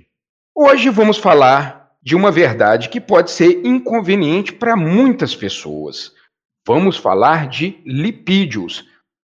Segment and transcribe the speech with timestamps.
[0.54, 6.12] Hoje vamos falar de uma verdade que pode ser inconveniente para muitas pessoas.
[6.64, 8.84] Vamos falar de lipídios.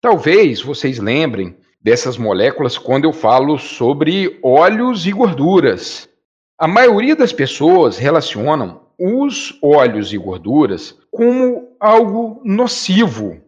[0.02, 6.10] Talvez vocês lembrem dessas moléculas quando eu falo sobre óleos e gorduras.
[6.58, 13.42] A maioria das pessoas relacionam os óleos e gorduras como algo nocivo.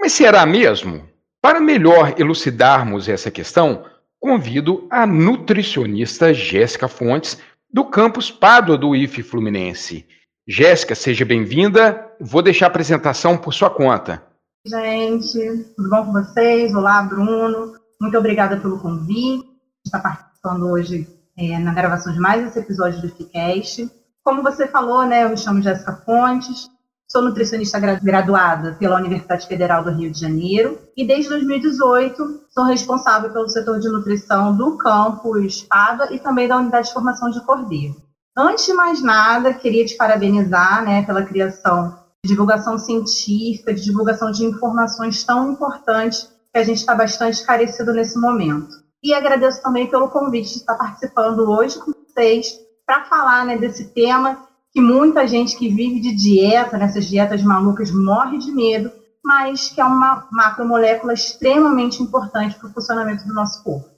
[0.00, 1.08] Mas será mesmo?
[1.42, 3.84] Para melhor elucidarmos essa questão,
[4.18, 7.38] convido a nutricionista Jéssica Fontes,
[7.72, 10.06] do campus Pádua do IF Fluminense.
[10.46, 12.10] Jéssica, seja bem-vinda.
[12.20, 14.22] Vou deixar a apresentação por sua conta.
[14.66, 16.74] Gente, tudo bom com vocês?
[16.74, 17.74] Olá, Bruno.
[18.00, 19.48] Muito obrigada pelo convite.
[19.86, 23.90] Está participando hoje é, na gravação de mais esse episódio do FICAST.
[24.30, 26.70] Como você falou, né, eu me chamo Jéssica Fontes,
[27.10, 33.32] sou nutricionista graduada pela Universidade Federal do Rio de Janeiro e desde 2018 sou responsável
[33.32, 37.96] pelo setor de nutrição do campus Pada e também da Unidade de Formação de Cordeiro.
[38.38, 44.30] Antes de mais nada, queria te parabenizar né, pela criação de divulgação científica, de divulgação
[44.30, 48.76] de informações tão importantes que a gente está bastante carecido nesse momento.
[49.02, 53.94] E agradeço também pelo convite de estar participando hoje com vocês para falar né, desse
[53.94, 58.90] tema que muita gente que vive de dieta, nessas dietas malucas, morre de medo,
[59.24, 63.88] mas que é uma macromolécula extremamente importante para o funcionamento do nosso corpo.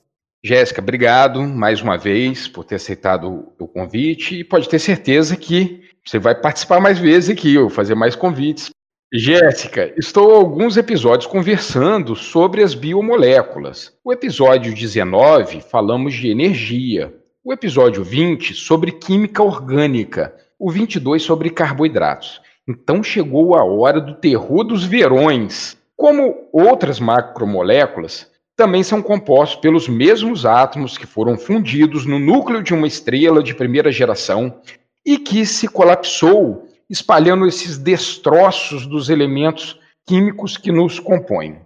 [0.45, 5.85] Jéssica, obrigado mais uma vez por ter aceitado o convite e pode ter certeza que
[6.05, 8.69] você vai participar mais vezes aqui, fazer mais convites.
[9.11, 13.97] Jéssica, estou alguns episódios conversando sobre as biomoléculas.
[14.05, 21.51] O episódio 19 falamos de energia, o episódio 20 sobre química orgânica, o 22 sobre
[21.51, 22.41] carboidratos.
[22.69, 25.77] Então chegou a hora do terror dos verões.
[25.97, 32.73] Como outras macromoléculas, também são compostos pelos mesmos átomos que foram fundidos no núcleo de
[32.73, 34.61] uma estrela de primeira geração
[35.05, 41.59] e que se colapsou, espalhando esses destroços dos elementos químicos que nos compõem.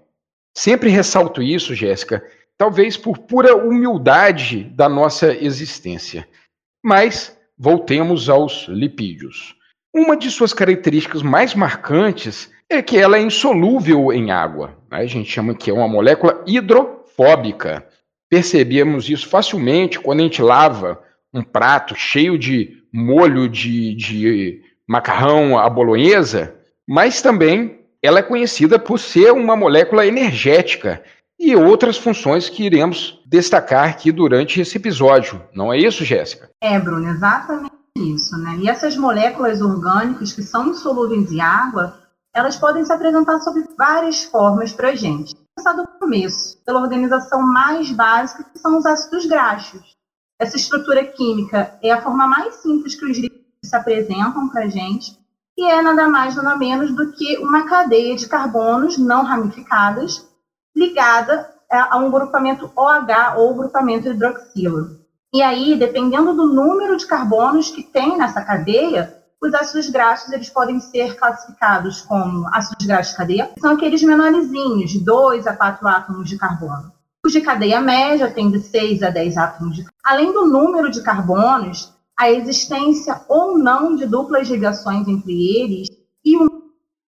[0.56, 2.24] Sempre ressalto isso, Jéssica,
[2.58, 6.26] talvez por pura humildade da nossa existência.
[6.84, 9.54] Mas voltemos aos lipídios.
[9.94, 14.76] Uma de suas características mais marcantes é que ela é insolúvel em água.
[14.90, 14.98] Né?
[14.98, 17.86] A gente chama que é uma molécula hidrofóbica.
[18.28, 21.00] Percebemos isso facilmente quando a gente lava
[21.32, 26.54] um prato cheio de molho de, de macarrão à bolonhesa,
[26.88, 31.02] mas também ela é conhecida por ser uma molécula energética
[31.38, 35.42] e outras funções que iremos destacar aqui durante esse episódio.
[35.54, 36.50] Não é isso, Jéssica?
[36.60, 38.56] É, Bruno, exatamente isso, né?
[38.60, 41.98] E essas moléculas orgânicas que são insolúveis em água,
[42.34, 45.34] elas podem se apresentar sob várias formas para a gente.
[45.56, 49.96] Começar do começo, pela organização mais básica, que são os ácidos graxos.
[50.38, 54.68] Essa estrutura química é a forma mais simples que os líquidos se apresentam para a
[54.68, 55.18] gente,
[55.56, 60.25] e é nada mais nada menos do que uma cadeia de carbonos não ramificadas
[60.76, 65.00] ligada a um grupamento OH ou grupamento hidroxilo.
[65.32, 70.48] E aí, dependendo do número de carbonos que tem nessa cadeia, os ácidos graxos eles
[70.48, 75.86] podem ser classificados como ácidos graxos de cadeia, são aqueles menorzinhos, de 2 a 4
[75.88, 76.92] átomos de carbono.
[77.24, 81.02] Os de cadeia média têm de 6 a 10 átomos de Além do número de
[81.02, 85.88] carbonos, a existência ou não de duplas ligações entre eles
[86.24, 86.38] e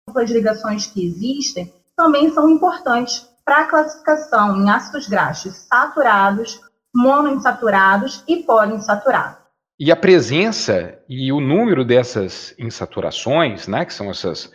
[0.08, 6.60] duplas ligações que existem também são importantes para classificação em ácidos graxos saturados,
[6.92, 9.38] monoinsaturados e poliinsaturados.
[9.78, 14.52] E a presença e o número dessas insaturações, né, que são essas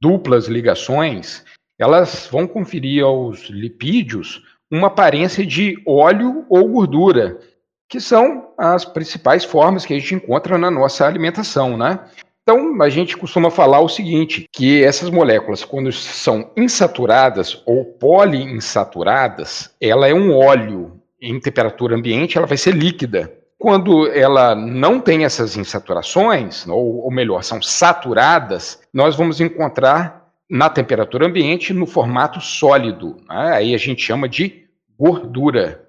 [0.00, 1.44] duplas ligações,
[1.78, 7.40] elas vão conferir aos lipídios uma aparência de óleo ou gordura,
[7.88, 11.98] que são as principais formas que a gente encontra na nossa alimentação, né?
[12.42, 19.74] Então, a gente costuma falar o seguinte, que essas moléculas, quando são insaturadas ou poliinsaturadas,
[19.80, 23.32] ela é um óleo em temperatura ambiente, ela vai ser líquida.
[23.58, 30.68] Quando ela não tem essas insaturações, ou, ou melhor, são saturadas, nós vamos encontrar na
[30.68, 33.18] temperatura ambiente no formato sólido.
[33.28, 33.52] Né?
[33.52, 34.64] Aí a gente chama de
[34.98, 35.86] gordura.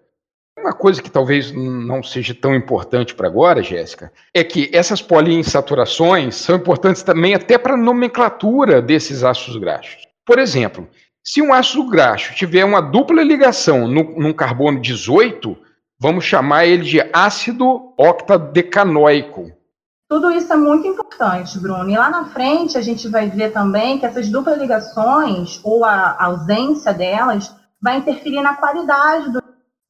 [0.62, 6.36] Uma coisa que talvez não seja tão importante para agora, Jéssica, é que essas poliinsaturações
[6.36, 10.08] são importantes também até para a nomenclatura desses ácidos graxos.
[10.24, 10.88] Por exemplo,
[11.24, 15.58] se um ácido graxo tiver uma dupla ligação no, num carbono 18,
[16.00, 19.52] vamos chamar ele de ácido octadecanoico.
[20.08, 21.90] Tudo isso é muito importante, Bruno.
[21.90, 26.24] E lá na frente a gente vai ver também que essas duplas ligações ou a
[26.24, 29.41] ausência delas vai interferir na qualidade do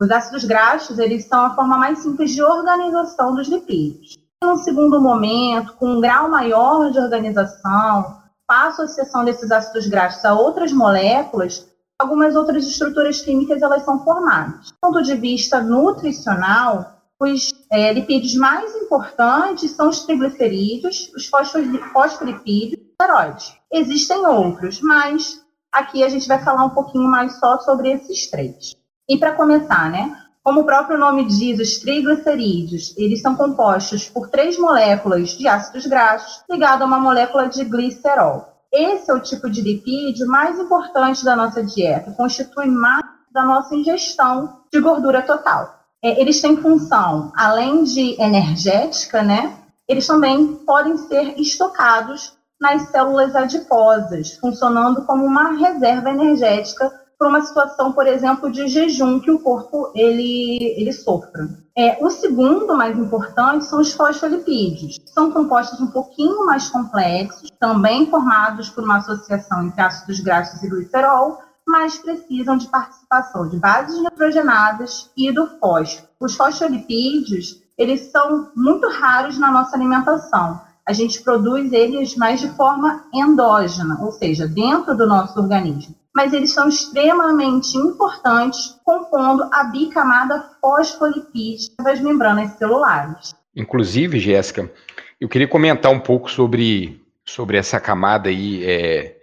[0.01, 4.18] os ácidos graxos, eles são a forma mais simples de organização dos lipídios.
[4.44, 8.18] Num segundo momento, com um grau maior de organização,
[8.48, 11.68] a associação desses ácidos graxos a outras moléculas,
[12.00, 14.71] algumas outras estruturas químicas elas são formadas.
[14.71, 22.81] Do ponto de vista nutricional, os é, lipídios mais importantes são os triglicerídeos, os fosfolipídios
[22.81, 23.54] e esteroides.
[23.71, 28.81] Existem outros, mas aqui a gente vai falar um pouquinho mais só sobre esses três.
[29.11, 30.15] E para começar, né?
[30.41, 35.85] Como o próprio nome diz, os triglicerídeos, eles são compostos por três moléculas de ácidos
[35.85, 38.47] graxos ligadas a uma molécula de glicerol.
[38.71, 43.03] Esse é o tipo de lipídio mais importante da nossa dieta, constitui mais
[43.33, 45.81] da nossa ingestão de gordura total.
[46.01, 49.57] É, eles têm função, além de energética, né?
[49.89, 52.31] Eles também podem ser estocados
[52.61, 59.19] nas células adiposas, funcionando como uma reserva energética para uma situação, por exemplo, de jejum
[59.19, 61.47] que o corpo ele, ele sofra.
[61.77, 65.00] É, o segundo, mais importante, são os fosfolipídios.
[65.06, 70.68] São compostos um pouquinho mais complexos, também formados por uma associação entre ácidos graxos e
[70.68, 71.38] glicerol,
[71.68, 76.07] mas precisam de participação de bases nitrogenadas e do fósforo.
[76.19, 80.59] Os fosfolipídios, eles são muito raros na nossa alimentação.
[80.83, 86.33] A gente produz eles mais de forma endógena, ou seja, dentro do nosso organismo mas
[86.33, 93.33] eles são extremamente importantes, compondo a bicamada fosfolipídica das membranas celulares.
[93.55, 94.71] Inclusive, Jéssica,
[95.19, 99.17] eu queria comentar um pouco sobre, sobre essa camada aí é,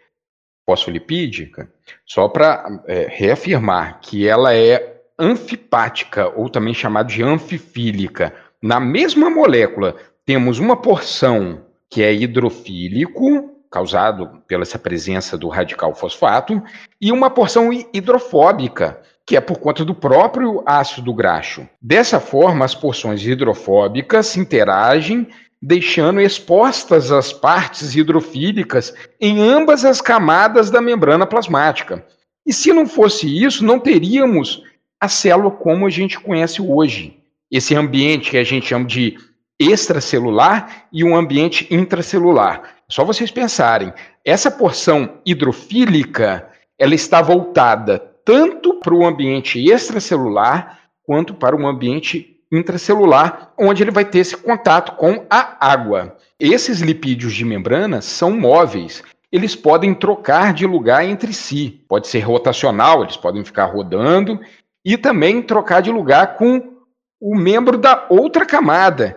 [0.64, 1.70] fosfolipídica,
[2.06, 8.35] só para é, reafirmar que ela é anfipática, ou também chamada de anfifílica.
[8.62, 15.94] Na mesma molécula, temos uma porção que é hidrofílico, causado pela essa presença do radical
[15.94, 16.62] fosfato,
[17.00, 21.69] e uma porção hidrofóbica, que é por conta do próprio ácido graxo.
[21.81, 25.29] Dessa forma, as porções hidrofóbicas interagem,
[25.61, 32.05] deixando expostas as partes hidrofílicas em ambas as camadas da membrana plasmática.
[32.47, 34.62] E se não fosse isso, não teríamos
[35.00, 37.19] a célula como a gente conhece hoje.
[37.50, 39.19] Esse ambiente que a gente chama de
[39.59, 42.78] extracelular e um ambiente intracelular.
[42.90, 43.93] Só vocês pensarem,
[44.25, 46.49] essa porção hidrofílica,
[46.79, 53.90] ela está voltada tanto para o ambiente extracelular quanto para o ambiente intracelular, onde ele
[53.90, 56.17] vai ter esse contato com a água.
[56.40, 59.02] Esses lipídios de membrana são móveis.
[59.31, 61.85] Eles podem trocar de lugar entre si.
[61.87, 64.40] Pode ser rotacional, eles podem ficar rodando
[64.82, 66.79] e também trocar de lugar com
[67.21, 69.16] o membro da outra camada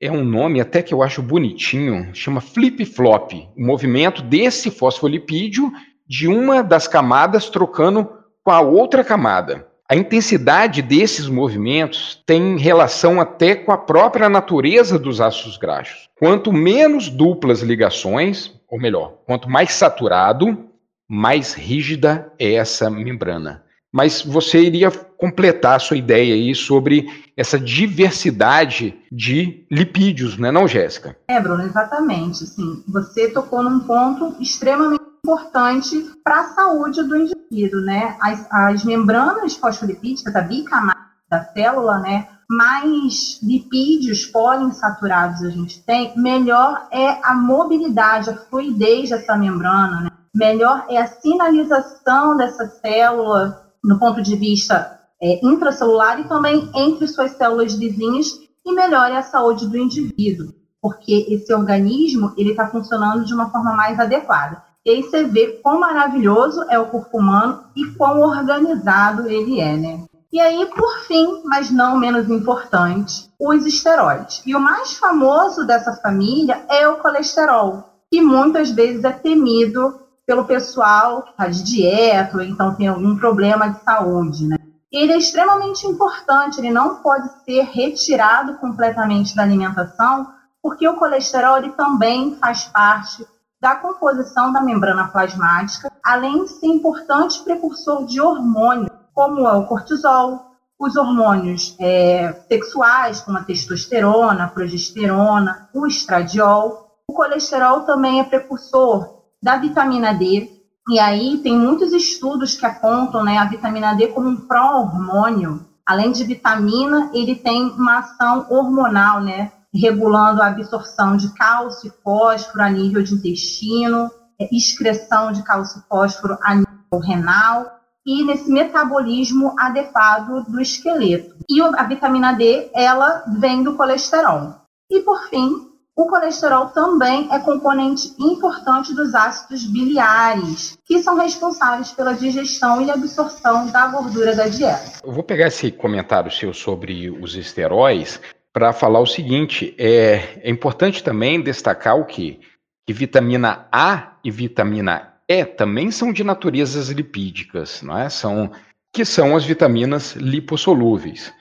[0.00, 5.72] é um nome até que eu acho bonitinho, chama flip-flop, o movimento desse fosfolipídio
[6.06, 8.08] de uma das camadas trocando
[8.44, 9.66] com a outra camada.
[9.90, 16.08] A intensidade desses movimentos tem relação até com a própria natureza dos ácidos graxos.
[16.18, 20.66] Quanto menos duplas ligações, ou melhor, quanto mais saturado,
[21.08, 27.58] mais rígida é essa membrana mas você iria completar a sua ideia aí sobre essa
[27.58, 31.16] diversidade de lipídios, não é não, Jéssica?
[31.28, 32.46] É, Bruno, exatamente.
[32.46, 38.16] Sim, você tocou num ponto extremamente importante para a saúde do indivíduo, né?
[38.20, 40.98] As, as membranas fosfolipídicas, a bicamada
[41.30, 42.28] da célula, né?
[42.48, 50.10] Mais lipídios poliinsaturados a gente tem, melhor é a mobilidade, a fluidez dessa membrana, né?
[50.34, 57.06] Melhor é a sinalização dessa célula no ponto de vista é, intracelular e também entre
[57.08, 63.24] suas células vizinhas e melhore a saúde do indivíduo, porque esse organismo ele está funcionando
[63.24, 64.62] de uma forma mais adequada.
[64.84, 69.76] E aí você vê quão maravilhoso é o corpo humano e quão organizado ele é,
[69.76, 70.04] né?
[70.30, 74.42] E aí, por fim, mas não menos importante, os esteroides.
[74.44, 80.44] E o mais famoso dessa família é o colesterol, que muitas vezes é temido pelo
[80.44, 84.58] pessoal que está de dieta ou então tem algum problema de saúde, né?
[84.92, 90.28] Ele é extremamente importante, ele não pode ser retirado completamente da alimentação,
[90.62, 93.26] porque o colesterol ele também faz parte
[93.58, 99.66] da composição da membrana plasmática, além de ser importante precursor de hormônios, como é o
[99.66, 100.44] cortisol,
[100.78, 106.86] os hormônios é, sexuais, como a testosterona, a progesterona, o estradiol.
[107.08, 110.48] O colesterol também é precursor da vitamina D,
[110.88, 115.66] e aí tem muitos estudos que apontam né, a vitamina D como um pró-hormônio.
[115.84, 122.02] Além de vitamina, ele tem uma ação hormonal, né, regulando a absorção de cálcio e
[122.02, 128.24] fósforo a nível de intestino, é, excreção de cálcio e fósforo a nível renal e
[128.24, 131.36] nesse metabolismo adequado do esqueleto.
[131.48, 134.54] E a vitamina D, ela vem do colesterol.
[134.90, 135.67] E por fim,
[135.98, 142.88] o colesterol também é componente importante dos ácidos biliares, que são responsáveis pela digestão e
[142.88, 145.00] absorção da gordura da dieta.
[145.02, 148.20] Eu vou pegar esse comentário seu sobre os esteróis
[148.52, 152.38] para falar o seguinte: é, é importante também destacar o que,
[152.86, 158.08] que vitamina A e vitamina E também são de naturezas lipídicas, não é?
[158.08, 158.52] São
[158.92, 161.32] que são as vitaminas lipossolúveis.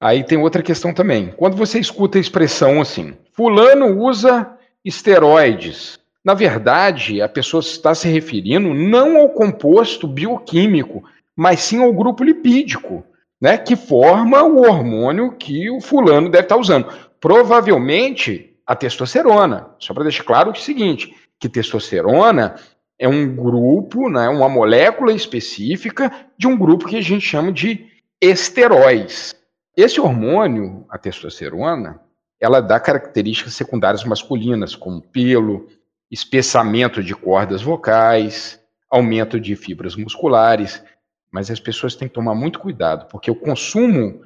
[0.00, 1.32] Aí tem outra questão também.
[1.36, 4.50] Quando você escuta a expressão assim, fulano usa
[4.84, 11.04] esteroides, na verdade, a pessoa está se referindo não ao composto bioquímico,
[11.36, 13.04] mas sim ao grupo lipídico
[13.40, 16.92] né, que forma o hormônio que o fulano deve estar usando.
[17.18, 19.70] Provavelmente a testosterona.
[19.78, 22.56] Só para deixar claro o seguinte, que testosterona
[22.98, 27.86] é um grupo, né, uma molécula específica de um grupo que a gente chama de
[28.20, 29.34] esteróis.
[29.76, 32.00] Esse hormônio, a testosterona,
[32.40, 35.68] ela dá características secundárias masculinas, como pelo,
[36.10, 38.60] espessamento de cordas vocais,
[38.90, 40.82] aumento de fibras musculares
[41.30, 44.22] mas as pessoas têm que tomar muito cuidado, porque o consumo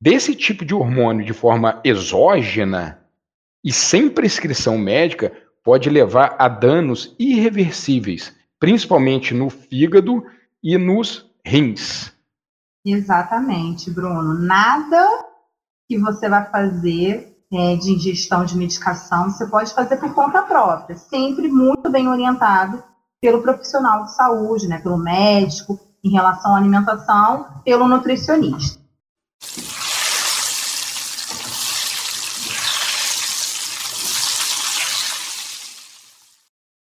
[0.00, 3.04] desse tipo de hormônio de forma exógena
[3.62, 5.32] e sem prescrição médica
[5.62, 10.24] pode levar a danos irreversíveis, principalmente no fígado
[10.62, 12.12] e nos rins.
[12.84, 14.34] Exatamente, Bruno.
[14.34, 15.06] Nada
[15.88, 20.96] que você vai fazer é, de ingestão de medicação você pode fazer por conta própria,
[20.96, 22.82] sempre muito bem orientado
[23.20, 28.80] pelo profissional de saúde, né, pelo médico, em relação à alimentação pelo nutricionista.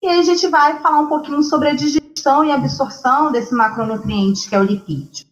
[0.03, 4.49] E aí a gente vai falar um pouquinho sobre a digestão e absorção desse macronutriente
[4.49, 5.26] que é o lipídio.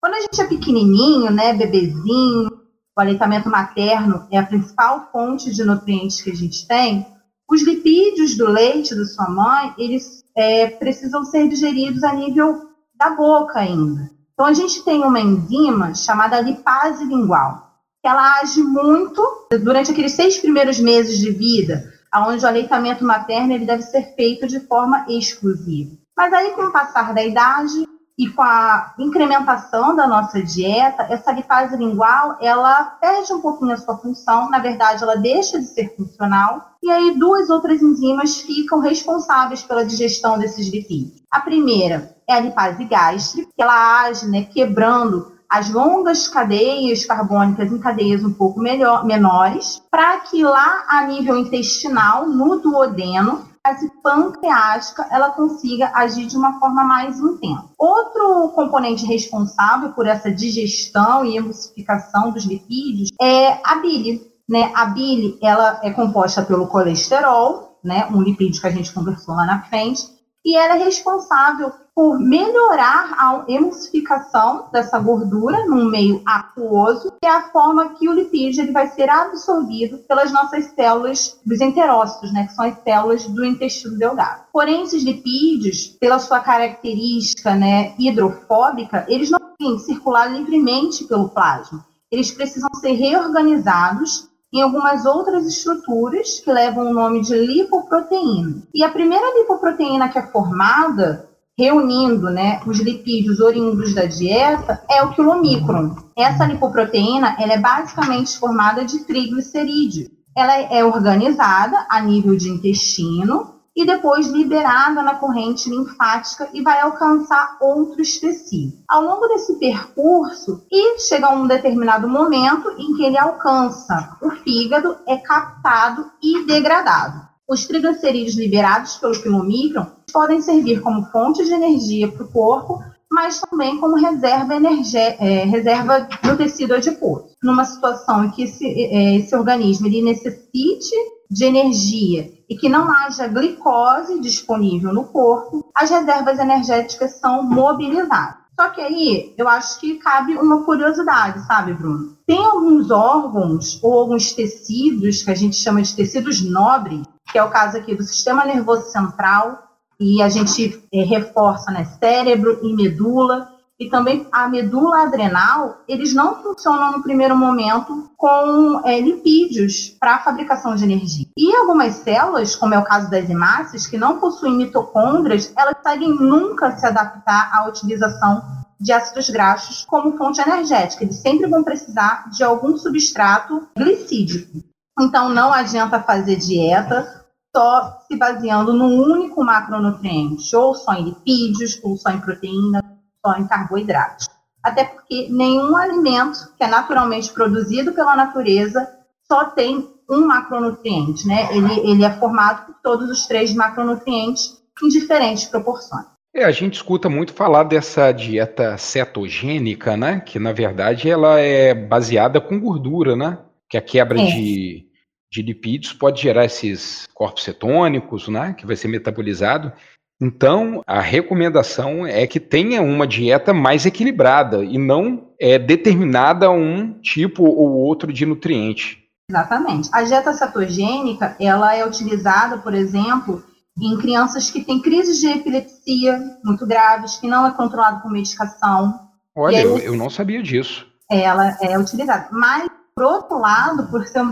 [0.00, 2.48] Quando a gente é pequenininho, né, bebezinho,
[2.96, 7.06] o aleitamento materno é a principal fonte de nutrientes que a gente tem,
[7.48, 13.10] os lipídios do leite da sua mãe, eles é, precisam ser digeridos a nível da
[13.10, 14.10] boca ainda.
[14.32, 19.22] Então, a gente tem uma enzima chamada lipase lingual, que ela age muito
[19.62, 21.92] durante aqueles seis primeiros meses de vida,
[22.26, 25.94] onde o aleitamento materno ele deve ser feito de forma exclusiva.
[26.16, 27.86] Mas aí, com o passar da idade,
[28.20, 33.78] e com a incrementação da nossa dieta, essa lipase lingual, ela perde um pouquinho a
[33.78, 38.78] sua função, na verdade, ela deixa de ser funcional, e aí duas outras enzimas ficam
[38.78, 41.22] responsáveis pela digestão desses lipídios.
[41.30, 47.72] A primeira é a lipase gástrica, que ela age né, quebrando as longas cadeias carbônicas
[47.72, 53.90] em cadeias um pouco melhor, menores, para que lá a nível intestinal, no duodeno, fase
[54.02, 57.64] pancreática ela consiga agir de uma forma mais intensa.
[57.78, 64.30] Outro componente responsável por essa digestão e emulsificação dos lipídios é a bile.
[64.48, 64.70] Né?
[64.74, 68.08] A bile ela é composta pelo colesterol, né?
[68.10, 70.08] um lipídio que a gente conversou lá na frente,
[70.44, 77.30] e ela é responsável por melhorar a emulsificação dessa gordura num meio aquoso, que é
[77.30, 82.46] a forma que o lipídio ele vai ser absorvido pelas nossas células dos enterócitos, né,
[82.46, 84.44] que são as células do intestino delgado.
[84.50, 91.84] Porém, esses lipídios, pela sua característica né, hidrofóbica, eles não podem circular livremente pelo plasma.
[92.10, 98.62] Eles precisam ser reorganizados em algumas outras estruturas que levam o nome de lipoproteína.
[98.74, 101.28] E a primeira lipoproteína que é formada
[101.60, 105.94] reunindo né, os lipídios oriundos da dieta é o quilomicron.
[106.16, 110.08] Essa lipoproteína ela é basicamente formada de triglicerídeos.
[110.34, 116.80] Ela é organizada a nível de intestino e depois liberada na corrente linfática e vai
[116.80, 118.80] alcançar outros tecidos.
[118.88, 124.30] Ao longo desse percurso, e chega a um determinado momento em que ele alcança o
[124.30, 127.28] fígado, é captado e degradado.
[127.46, 133.40] Os triglicerídeos liberados pelo quilomicron podem servir como fonte de energia para o corpo, mas
[133.40, 137.30] também como reserva, energia, é, reserva do tecido adiposo.
[137.42, 140.94] Numa situação em que esse, é, esse organismo ele necessite
[141.28, 148.40] de energia e que não haja glicose disponível no corpo, as reservas energéticas são mobilizadas.
[148.60, 152.16] Só que aí eu acho que cabe uma curiosidade, sabe, Bruno?
[152.26, 157.02] Tem alguns órgãos ou alguns tecidos que a gente chama de tecidos nobres,
[157.32, 159.69] que é o caso aqui do sistema nervoso central,
[160.00, 166.14] e a gente é, reforça né, cérebro e medula, e também a medula adrenal, eles
[166.14, 171.26] não funcionam no primeiro momento com é, lipídios para fabricação de energia.
[171.36, 176.14] E algumas células, como é o caso das hemácias, que não possuem mitocôndrias, elas seguem
[176.14, 178.42] nunca se adaptar à utilização
[178.78, 181.04] de ácidos graxos como fonte energética.
[181.04, 184.62] Eles sempre vão precisar de algum substrato glicídico.
[184.98, 187.19] Então, não adianta fazer dieta
[187.54, 192.80] só se baseando num único macronutriente, ou só em lipídios, ou só em proteína,
[193.24, 194.28] só em carboidratos.
[194.62, 198.88] Até porque nenhum alimento que é naturalmente produzido pela natureza
[199.26, 201.48] só tem um macronutriente, né?
[201.52, 206.06] Ele, ele é formado por todos os três macronutrientes em diferentes proporções.
[206.34, 210.20] É, a gente escuta muito falar dessa dieta cetogênica, né?
[210.20, 213.38] Que na verdade ela é baseada com gordura, né?
[213.68, 214.24] Que a quebra é.
[214.24, 214.89] de,
[215.32, 218.54] de lipídios pode gerar esses corpos cetônicos, né?
[218.54, 219.72] Que vai ser metabolizado.
[220.20, 226.50] Então, a recomendação é que tenha uma dieta mais equilibrada e não é determinada a
[226.50, 229.00] um tipo ou outro de nutriente.
[229.30, 229.88] Exatamente.
[229.92, 233.42] A dieta cetogênica, ela é utilizada, por exemplo,
[233.80, 239.08] em crianças que têm crises de epilepsia muito graves, que não é controlado com medicação.
[239.34, 240.86] Olha, aí, eu, eu não sabia disso.
[241.10, 242.28] Ela é utilizada.
[242.30, 244.22] Mas, por outro lado, por ser,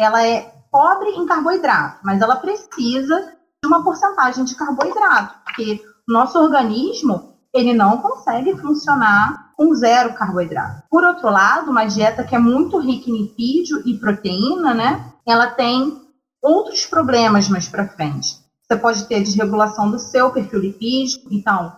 [0.00, 6.38] ela é pobre em carboidrato, mas ela precisa de uma porcentagem de carboidrato, porque nosso
[6.38, 10.84] organismo ele não consegue funcionar com zero carboidrato.
[10.88, 15.12] Por outro lado, uma dieta que é muito rica em lipídio e proteína, né?
[15.26, 16.00] Ela tem
[16.40, 18.38] outros problemas mais para frente.
[18.62, 21.28] Você pode ter desregulação do seu perfil lipídico.
[21.30, 21.76] Então,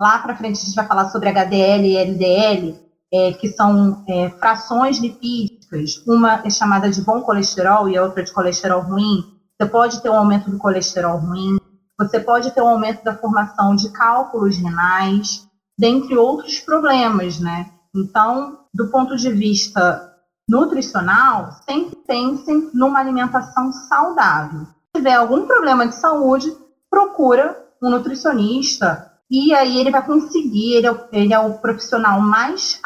[0.00, 4.30] lá para frente a gente vai falar sobre HDL e LDL, é, que são é,
[4.30, 6.02] frações lipídicas.
[6.06, 9.24] Uma é chamada de bom colesterol e a outra de colesterol ruim.
[9.58, 11.58] Você pode ter um aumento do colesterol ruim,
[11.98, 15.46] você pode ter um aumento da formação de cálculos renais,
[15.78, 17.70] dentre outros problemas, né?
[17.94, 20.10] Então, do ponto de vista
[20.48, 24.60] nutricional, sempre pensem numa alimentação saudável.
[24.60, 26.52] Se tiver algum problema de saúde,
[26.90, 32.80] procura um nutricionista e aí ele vai conseguir, ele é, ele é o profissional mais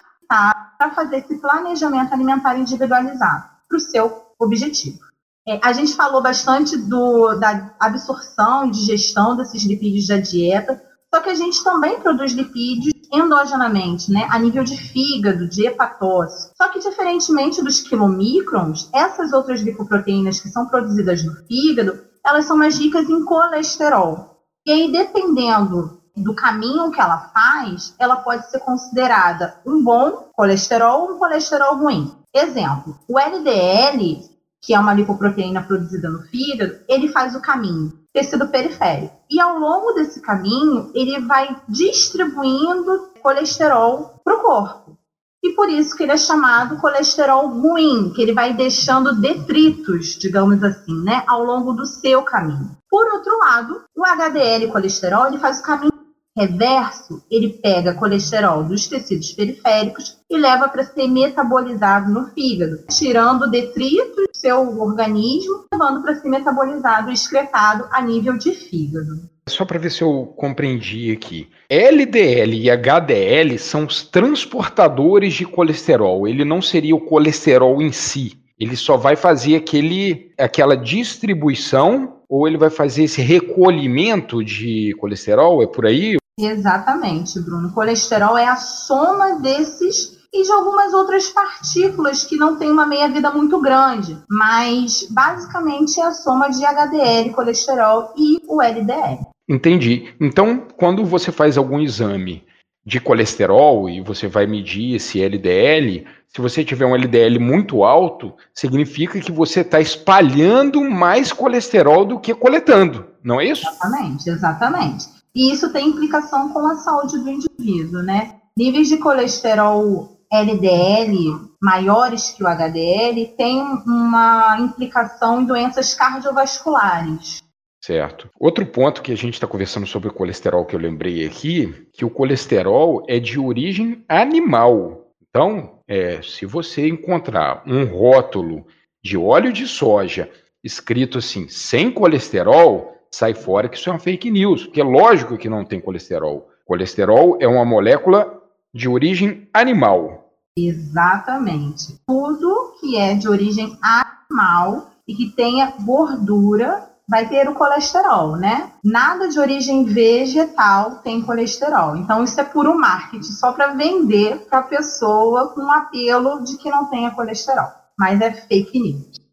[0.78, 4.98] para fazer esse planejamento alimentar individualizado para o seu objetivo.
[5.46, 10.82] É, a gente falou bastante do, da absorção e digestão desses lipídios da dieta,
[11.14, 16.52] só que a gente também produz lipídios endogenamente, né, a nível de fígado, de hepatócito.
[16.56, 22.56] Só que, diferentemente dos quilomicrons, essas outras lipoproteínas que são produzidas no fígado, elas são
[22.56, 24.40] mais ricas em colesterol.
[24.66, 31.02] E aí, dependendo do caminho que ela faz, ela pode ser considerada um bom colesterol
[31.02, 32.14] ou um colesterol ruim.
[32.32, 38.48] Exemplo, o LDL que é uma lipoproteína produzida no fígado, ele faz o caminho, tecido
[38.48, 39.14] periférico.
[39.30, 44.96] E ao longo desse caminho, ele vai distribuindo colesterol para o corpo.
[45.42, 50.62] E por isso que ele é chamado colesterol ruim, que ele vai deixando detritos, digamos
[50.64, 52.70] assim, né, ao longo do seu caminho.
[52.90, 55.93] Por outro lado, o HDL colesterol ele faz o caminho
[56.36, 63.50] reverso, ele pega colesterol dos tecidos periféricos e leva para ser metabolizado no fígado, tirando
[63.50, 69.30] detritos do seu organismo, levando para ser metabolizado e excretado a nível de fígado.
[69.48, 71.48] Só para ver se eu compreendi aqui.
[71.68, 76.26] LDL e HDL são os transportadores de colesterol.
[76.26, 78.38] Ele não seria o colesterol em si.
[78.58, 85.62] Ele só vai fazer aquele, aquela distribuição ou ele vai fazer esse recolhimento de colesterol?
[85.62, 86.16] É por aí?
[86.38, 87.68] Exatamente, Bruno.
[87.68, 92.84] O colesterol é a soma desses e de algumas outras partículas que não têm uma
[92.84, 99.20] meia-vida muito grande, mas basicamente é a soma de HDL, colesterol e o LDL.
[99.48, 100.12] Entendi.
[100.20, 102.44] Então, quando você faz algum exame
[102.84, 108.34] de colesterol e você vai medir esse LDL, se você tiver um LDL muito alto,
[108.52, 113.66] significa que você está espalhando mais colesterol do que coletando, não é isso?
[113.68, 115.23] Exatamente, exatamente.
[115.34, 118.40] E isso tem implicação com a saúde do indivíduo, né?
[118.56, 127.42] Níveis de colesterol LDL maiores que o HDL têm uma implicação em doenças cardiovasculares.
[127.82, 128.28] Certo.
[128.38, 132.04] Outro ponto que a gente está conversando sobre o colesterol que eu lembrei aqui, que
[132.04, 135.10] o colesterol é de origem animal.
[135.28, 138.66] Então, é, se você encontrar um rótulo
[139.02, 140.30] de óleo de soja
[140.62, 145.38] escrito assim, sem colesterol, sai fora que isso é uma fake news, porque é lógico
[145.38, 146.48] que não tem colesterol.
[146.66, 150.32] Colesterol é uma molécula de origem animal.
[150.58, 152.00] Exatamente.
[152.06, 158.72] Tudo que é de origem animal e que tenha gordura vai ter o colesterol, né?
[158.82, 161.96] Nada de origem vegetal tem colesterol.
[161.96, 166.56] Então isso é puro marketing, só para vender para a pessoa com um apelo de
[166.56, 167.68] que não tenha colesterol.
[167.98, 169.23] Mas é fake news.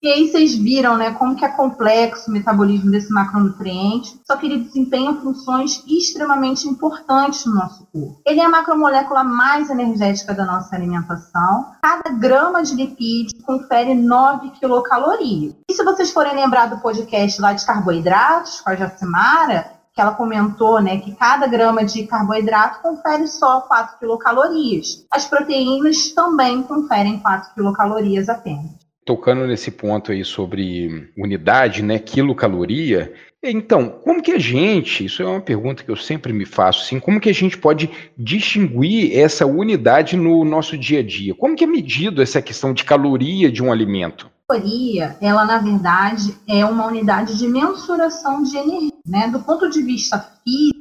[0.00, 4.46] E aí vocês viram, né, como que é complexo o metabolismo desse macronutriente, só que
[4.46, 8.22] ele desempenha funções extremamente importantes no nosso corpo.
[8.24, 11.72] Ele é a macromolécula mais energética da nossa alimentação.
[11.82, 15.56] Cada grama de lipídio confere 9 quilocalorias.
[15.68, 20.14] E se vocês forem lembrar do podcast lá de carboidratos com a Jacimara, que ela
[20.14, 25.04] comentou, né, que cada grama de carboidrato confere só 4 quilocalorias.
[25.10, 33.10] As proteínas também conferem 4 quilocalorias apenas tocando nesse ponto aí sobre unidade, né, quilocaloria,
[33.42, 37.00] então, como que a gente, isso é uma pergunta que eu sempre me faço, assim,
[37.00, 41.34] como que a gente pode distinguir essa unidade no nosso dia a dia?
[41.34, 44.28] Como que é medido essa questão de caloria de um alimento?
[44.46, 49.28] Caloria, ela na verdade é uma unidade de mensuração de energia, né?
[49.28, 50.77] Do ponto de vista físico,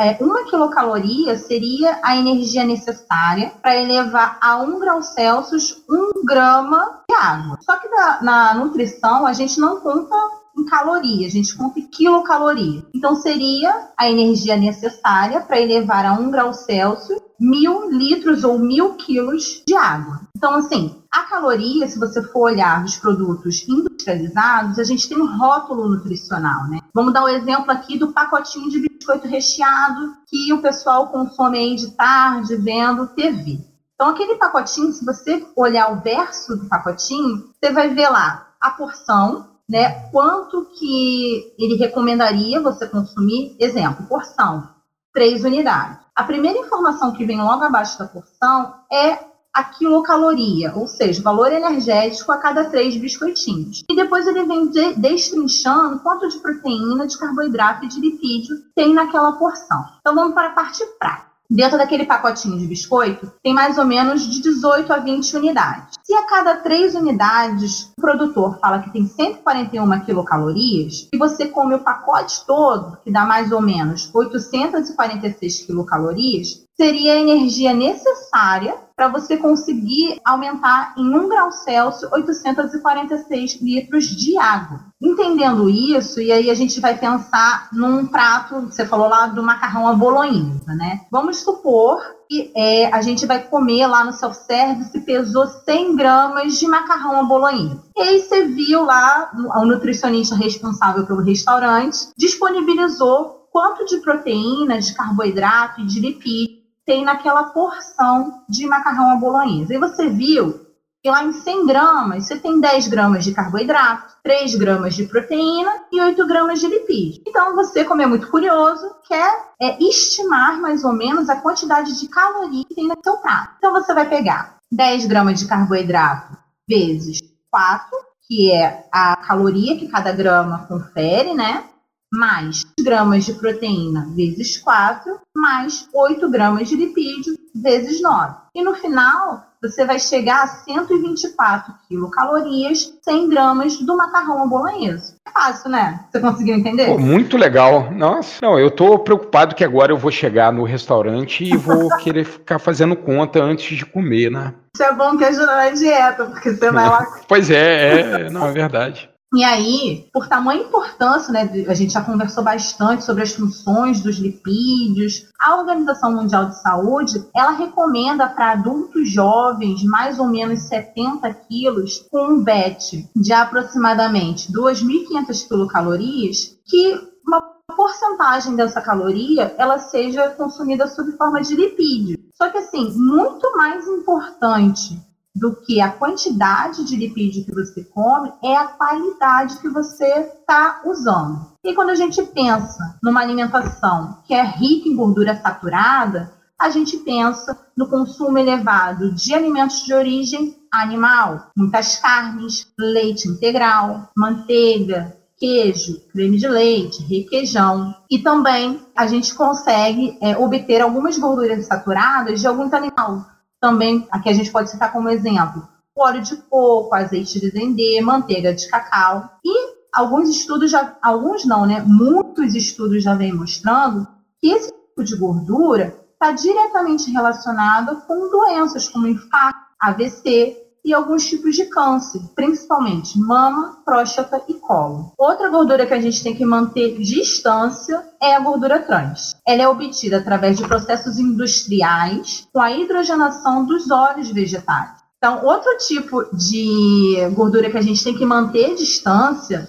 [0.00, 7.02] é, uma quilocaloria seria a energia necessária para elevar a 1 grau Celsius um grama
[7.06, 7.58] de água.
[7.60, 10.16] Só que na, na nutrição a gente não conta
[10.56, 12.82] em caloria, a gente conta em quilocaloria.
[12.94, 18.94] Então seria a energia necessária para elevar a 1 grau Celsius mil litros ou mil
[18.94, 20.20] quilos de água.
[20.36, 25.38] Então, assim, a caloria, se você for olhar dos produtos industrializados, a gente tem um
[25.38, 26.80] rótulo nutricional, né?
[26.94, 31.58] Vamos dar o um exemplo aqui do pacotinho de biscoito recheado que o pessoal consome
[31.58, 33.58] aí de tarde vendo TV.
[33.94, 38.70] Então, aquele pacotinho, se você olhar o verso do pacotinho, você vai ver lá a
[38.70, 40.08] porção, né?
[40.10, 43.56] Quanto que ele recomendaria você consumir.
[43.58, 44.68] Exemplo, porção,
[45.12, 45.98] três unidades.
[46.20, 49.20] A primeira informação que vem logo abaixo da porção é
[49.54, 53.82] a quilocaloria, ou seja, o valor energético a cada três biscoitinhos.
[53.90, 58.92] E depois ele vem de, destrinchando quanto de proteína, de carboidrato e de lipídio tem
[58.92, 59.82] naquela porção.
[60.00, 61.30] Então vamos para a parte prática.
[61.48, 65.96] Dentro daquele pacotinho de biscoito, tem mais ou menos de 18 a 20 unidades.
[66.10, 71.76] Se a cada 3 unidades o produtor fala que tem 141 quilocalorias, e você come
[71.76, 79.06] o pacote todo, que dá mais ou menos 846 quilocalorias, seria a energia necessária para
[79.06, 84.89] você conseguir aumentar em 1 grau Celsius 846 litros de água.
[85.02, 89.88] Entendendo isso, e aí a gente vai pensar num prato, você falou lá do macarrão
[89.88, 91.00] à bolonhesa, né?
[91.10, 96.68] Vamos supor que é, a gente vai comer lá no self-service pesou 100 gramas de
[96.68, 97.82] macarrão à bolonhesa.
[97.96, 104.94] E aí você viu lá, o nutricionista responsável pelo restaurante disponibilizou quanto de proteína, de
[104.94, 109.74] carboidrato e de lipídio tem naquela porção de macarrão à bolonhesa.
[109.74, 110.60] E você viu
[111.02, 115.84] que lá em 100 gramas você tem 10 gramas de carboidrato, 3 gramas de proteína
[115.90, 117.22] e 8 gramas de lipídio.
[117.26, 122.08] Então você, como é muito curioso, quer é, estimar mais ou menos a quantidade de
[122.08, 123.54] caloria que tem no seu prato.
[123.58, 126.36] Então você vai pegar 10 gramas de carboidrato
[126.68, 127.88] vezes 4,
[128.28, 131.64] que é a caloria que cada grama confere, né?
[132.12, 138.34] mais gramas de proteína vezes 4, mais 8 gramas de lipídio vezes 9.
[138.54, 145.16] E no final, você vai chegar a 124 quilocalorias, 100 gramas do macarrão à bolonhesa.
[145.26, 146.00] É fácil, né?
[146.10, 146.86] Você conseguiu entender?
[146.86, 147.90] Pô, muito legal.
[147.92, 152.24] Nossa, não, eu tô preocupado que agora eu vou chegar no restaurante e vou querer
[152.24, 154.54] ficar fazendo conta antes de comer, né?
[154.74, 157.06] Isso é bom que ajuda na dieta, porque você vai lá.
[157.28, 159.09] pois é, é, não, é verdade.
[159.32, 164.16] E aí, por tamanha importância, né, a gente já conversou bastante sobre as funções dos
[164.16, 171.32] lipídios, a Organização Mundial de Saúde, ela recomenda para adultos jovens mais ou menos 70
[171.48, 177.40] quilos com um BET de aproximadamente 2.500 quilocalorias, que uma
[177.76, 182.18] porcentagem dessa caloria ela seja consumida sob forma de lipídio.
[182.34, 185.00] Só que assim, muito mais importante
[185.34, 190.82] do que a quantidade de lipídio que você come, é a qualidade que você está
[190.84, 191.50] usando.
[191.64, 196.98] E quando a gente pensa numa alimentação que é rica em gordura saturada, a gente
[196.98, 205.98] pensa no consumo elevado de alimentos de origem animal, muitas carnes, leite integral, manteiga, queijo,
[206.12, 207.94] creme de leite, requeijão.
[208.10, 213.24] E também a gente consegue é, obter algumas gorduras saturadas de alguns animais.
[213.60, 218.54] Também, aqui a gente pode citar como exemplo, óleo de coco, azeite de dendê, manteiga
[218.54, 219.28] de cacau.
[219.44, 221.84] E alguns estudos já, alguns não, né?
[221.86, 224.08] Muitos estudos já vêm mostrando
[224.40, 231.26] que esse tipo de gordura está diretamente relacionado com doenças como infarto, AVC e alguns
[231.26, 235.12] tipos de câncer, principalmente mama, próstata e colo.
[235.18, 239.34] Outra gordura que a gente tem que manter distância é a gordura trans.
[239.46, 245.00] Ela é obtida através de processos industriais com a hidrogenação dos óleos vegetais.
[245.18, 249.68] Então, outro tipo de gordura que a gente tem que manter distância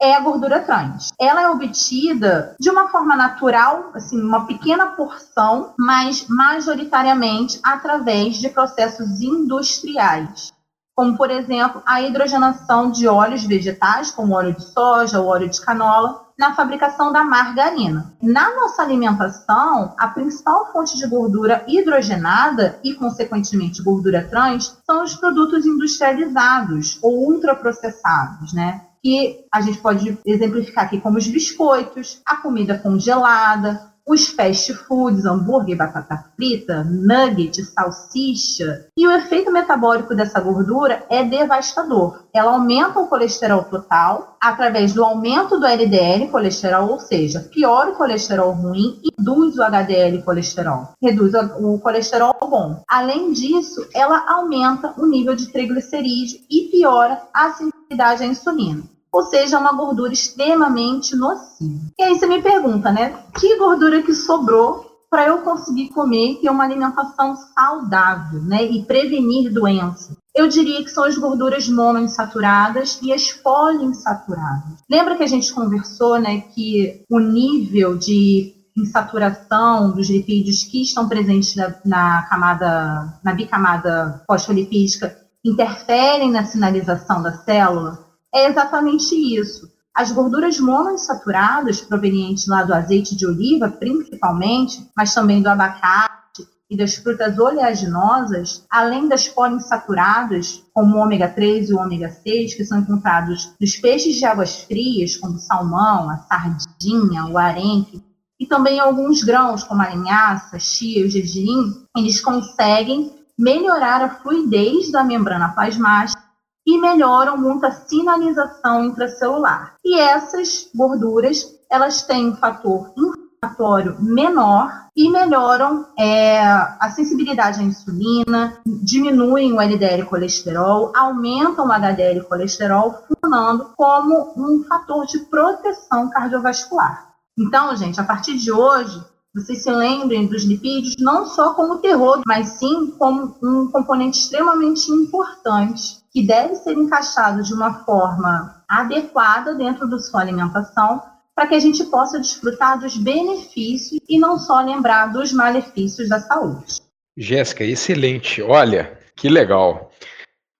[0.00, 1.12] é a gordura trans.
[1.18, 8.48] Ela é obtida de uma forma natural, assim, uma pequena porção, mas majoritariamente através de
[8.48, 10.52] processos industriais,
[10.94, 16.28] como por exemplo a hidrogenação de óleos vegetais, como óleo de soja óleo de canola,
[16.38, 18.14] na fabricação da margarina.
[18.22, 25.16] Na nossa alimentação, a principal fonte de gordura hidrogenada e, consequentemente, gordura trans são os
[25.16, 28.87] produtos industrializados ou ultraprocessados, né?
[29.02, 35.26] Que a gente pode exemplificar aqui como os biscoitos, a comida congelada, os fast foods,
[35.26, 38.86] hambúrguer, batata frita, nugget, salsicha.
[38.96, 42.22] E o efeito metabólico dessa gordura é devastador.
[42.32, 47.96] Ela aumenta o colesterol total através do aumento do LDL colesterol, ou seja, piora o
[47.96, 52.82] colesterol ruim e reduz o HDL colesterol, reduz o colesterol bom.
[52.88, 57.50] Além disso, ela aumenta o nível de triglicerídeo e piora a
[57.88, 61.80] sensibilidade à insulina ou seja, é uma gordura extremamente nociva.
[61.98, 63.18] E aí você me pergunta, né?
[63.38, 68.64] Que gordura que sobrou para eu conseguir comer e ter uma alimentação saudável, né?
[68.64, 70.14] E prevenir doenças?
[70.34, 74.84] Eu diria que são as gorduras monoinsaturadas e as poliinsaturadas.
[74.88, 81.08] Lembra que a gente conversou, né, que o nível de insaturação dos lipídios que estão
[81.08, 88.08] presentes na, na camada, na bicamada fosfolipídica interferem na sinalização da célula?
[88.34, 89.70] é exatamente isso.
[89.94, 96.76] As gorduras monoinsaturadas, provenientes lá do azeite de oliva, principalmente, mas também do abacate e
[96.76, 102.64] das frutas oleaginosas, além das poliinsaturadas, como o ômega 3 e o ômega 6, que
[102.64, 108.04] são encontrados nos peixes de águas frias, como o salmão, a sardinha, o arenque,
[108.38, 114.10] e também alguns grãos, como a linhaça, chia e o gergelim, eles conseguem melhorar a
[114.16, 116.20] fluidez da membrana plasmática
[116.66, 119.74] e melhoram muito a sinalização intracelular.
[119.82, 127.62] E essas gorduras, elas têm um fator inflamatório menor e melhoram é, a sensibilidade à
[127.62, 136.10] insulina, diminuem o LDL colesterol, aumentam o HDL colesterol, funcionando como um fator de proteção
[136.10, 137.08] cardiovascular.
[137.38, 139.00] Então, gente, a partir de hoje,
[139.34, 144.90] vocês se lembrem dos lipídios não só como terror, mas sim como um componente extremamente
[144.90, 151.02] importante que deve ser encaixado de uma forma adequada dentro da sua alimentação
[151.34, 156.18] para que a gente possa desfrutar dos benefícios e não só lembrar dos malefícios da
[156.18, 156.80] saúde.
[157.16, 158.42] Jéssica, excelente.
[158.42, 159.92] Olha, que legal.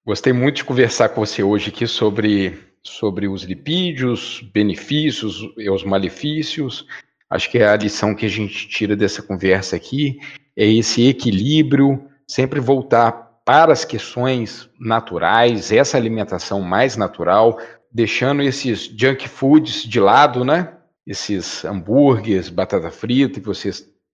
[0.06, 5.82] Gostei muito de conversar com você hoje aqui sobre, sobre os lipídios, benefícios e os
[5.82, 6.86] malefícios.
[7.30, 10.18] Acho que a lição que a gente tira dessa conversa aqui
[10.56, 13.12] é esse equilíbrio, sempre voltar
[13.44, 17.58] para as questões naturais, essa alimentação mais natural,
[17.92, 20.74] deixando esses junk foods de lado, né?
[21.06, 23.70] Esses hambúrgueres, batata frita que você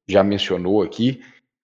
[0.08, 1.20] já mencionou aqui.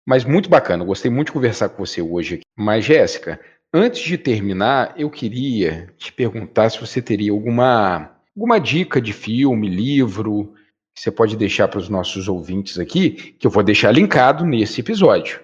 [0.06, 2.36] Mas muito bacana, gostei muito de conversar com você hoje.
[2.36, 2.42] Aqui.
[2.58, 3.40] Mas, Jéssica,
[3.72, 9.68] antes de terminar, eu queria te perguntar se você teria alguma, alguma dica de filme,
[9.68, 10.54] livro,
[11.00, 14.80] que você pode deixar para os nossos ouvintes aqui, que eu vou deixar linkado nesse
[14.80, 15.40] episódio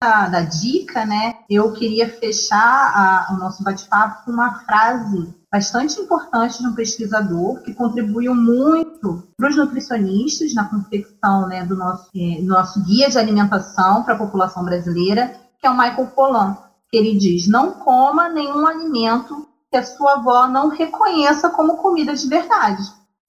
[0.00, 6.00] da, da dica, né, eu queria fechar a, o nosso bate-papo com uma frase bastante
[6.00, 12.08] importante de um pesquisador que contribuiu muito para os nutricionistas na confecção né, do nosso,
[12.14, 16.56] eh, nosso guia de alimentação para a população brasileira, que é o Michael Pollan,
[16.90, 22.14] que ele diz: não coma nenhum alimento que a sua avó não reconheça como comida
[22.14, 22.82] de verdade.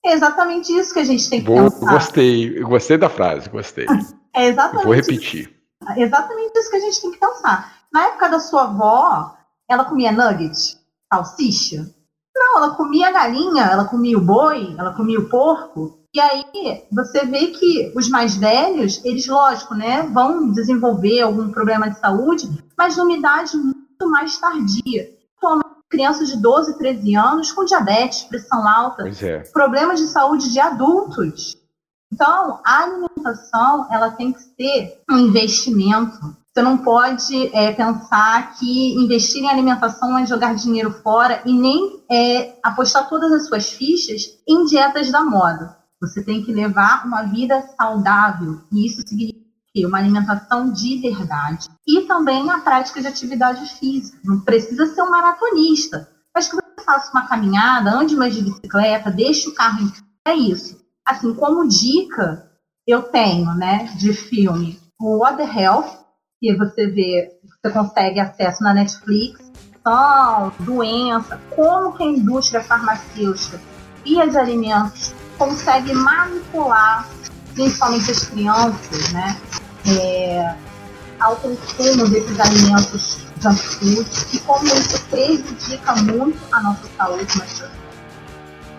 [0.05, 1.91] É exatamente isso que a gente tem que Vou, pensar.
[1.91, 3.85] Gostei, gostei da frase, gostei.
[4.31, 4.85] É exatamente.
[4.85, 5.49] vou repetir.
[5.49, 5.59] Isso
[5.97, 7.73] exatamente isso que a gente tem que pensar.
[7.91, 9.35] Na época da sua avó,
[9.67, 10.77] ela comia nugget,
[11.11, 11.93] salsicha?
[12.35, 15.99] Não, ela comia galinha, ela comia o boi, ela comia o porco.
[16.13, 16.43] E aí
[16.91, 22.47] você vê que os mais velhos, eles, lógico, né, vão desenvolver algum problema de saúde,
[22.77, 25.18] mas numa idade muito mais tardia.
[25.89, 29.39] Crianças de 12, 13 anos com diabetes, pressão alta, é.
[29.51, 31.57] problemas de saúde de adultos.
[32.11, 36.35] Então, a alimentação ela tem que ser um investimento.
[36.53, 42.03] Você não pode é, pensar que investir em alimentação é jogar dinheiro fora e nem
[42.11, 45.77] é, apostar todas as suas fichas em dietas da moda.
[46.01, 49.38] Você tem que levar uma vida saudável e isso significa
[49.85, 54.17] uma alimentação de verdade e também a prática de atividade física.
[54.23, 59.11] Não precisa ser um maratonista, mas que você faça uma caminhada, ande mais de bicicleta,
[59.11, 59.91] deixe o carro em
[60.27, 60.79] é isso
[61.09, 62.47] assim, como dica,
[62.87, 65.97] eu tenho, né, de filme, o the Health,
[66.39, 69.51] que você vê, você consegue acesso na Netflix,
[69.83, 73.59] são doença, como que a indústria farmacêutica
[74.05, 77.07] e as alimentos consegue manipular,
[77.55, 79.35] principalmente as crianças, né,
[79.97, 80.55] é,
[81.19, 87.41] ao consumo desses alimentos junk food e como isso prejudica muito a nossa saúde,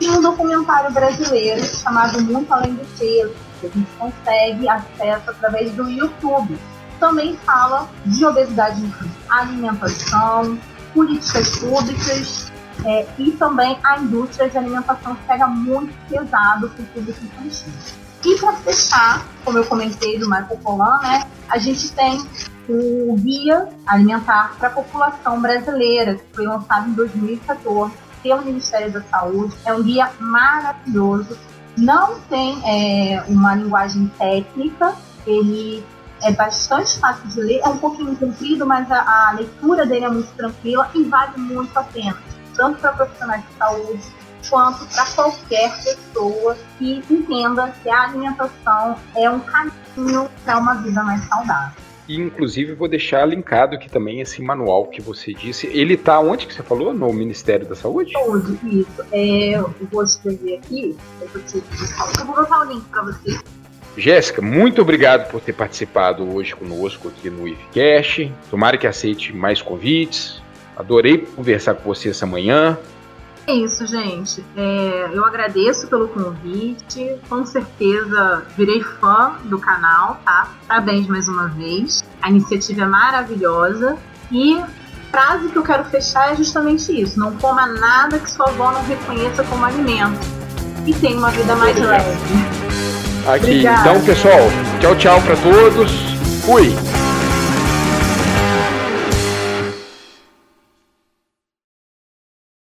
[0.00, 5.72] e um documentário brasileiro chamado Muito Além do Peso, que a gente consegue acesso através
[5.72, 6.58] do YouTube.
[6.98, 10.58] Também fala de obesidade infantil, alimentação,
[10.94, 12.50] políticas públicas
[12.84, 17.72] é, e também a indústria de alimentação que pega muito pesado com o público infantil.
[18.24, 22.20] E para fechar, como eu comentei do Michael Pollan, né, a gente tem
[22.68, 29.02] o Guia Alimentar para a População Brasileira, que foi lançado em 2014 pelo Ministério da
[29.02, 29.56] Saúde.
[29.64, 31.36] É um guia maravilhoso.
[31.76, 34.94] Não tem é, uma linguagem técnica,
[35.26, 35.84] ele
[36.22, 40.10] é bastante fácil de ler, é um pouquinho comprido, mas a, a leitura dele é
[40.10, 42.16] muito tranquila e vale muito a pena,
[42.54, 49.30] tanto para profissionais de saúde quanto para qualquer pessoa que entenda que a alimentação é
[49.30, 51.74] um caminho para uma vida mais saudável.
[52.10, 55.68] E, inclusive, vou deixar linkado aqui também esse manual que você disse.
[55.68, 56.92] Ele está onde que você falou?
[56.92, 58.12] No Ministério da Saúde?
[58.12, 59.04] Saúde, isso.
[59.12, 60.96] É, eu vou escrever aqui.
[61.20, 61.58] Eu vou, te,
[62.18, 63.38] eu vou botar o link para você.
[63.96, 68.32] Jéssica, muito obrigado por ter participado hoje conosco aqui no IFCast.
[68.50, 70.42] Tomara que aceite mais convites.
[70.76, 72.76] Adorei conversar com você essa manhã.
[73.50, 74.44] É isso, gente.
[74.56, 77.16] É, eu agradeço pelo convite.
[77.28, 80.50] Com certeza virei fã do canal, tá?
[80.68, 82.04] Parabéns mais uma vez.
[82.22, 83.96] A iniciativa é maravilhosa.
[84.30, 84.56] E
[85.10, 88.84] frase que eu quero fechar é justamente isso: não coma nada que sua avó não
[88.84, 90.20] reconheça como alimento.
[90.86, 92.18] E tenha uma vida mais leve.
[93.26, 93.80] Aqui, Obrigada.
[93.80, 94.38] então, pessoal,
[94.80, 95.90] tchau, tchau para todos.
[96.44, 96.72] Fui!